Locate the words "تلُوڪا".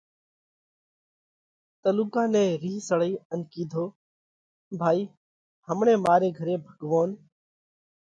1.81-2.23